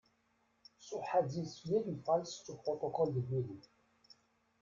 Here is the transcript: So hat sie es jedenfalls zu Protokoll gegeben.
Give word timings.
So 0.79 1.03
hat 1.05 1.29
sie 1.29 1.41
es 1.43 1.61
jedenfalls 1.61 2.43
zu 2.43 2.57
Protokoll 2.57 3.13
gegeben. 3.13 3.61